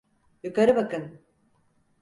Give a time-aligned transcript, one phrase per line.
[0.43, 1.19] Yukarı bakın!